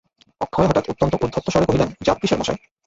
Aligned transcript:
অক্ষয় 0.41 0.67
হঠাৎ 0.67 0.85
অত্যন্ত 0.89 1.13
উদ্ধতস্বরে 1.17 1.67
কহিলেন, 1.67 1.89
জাত 2.05 2.17
কিসের 2.21 2.39
মশায়! 2.39 2.59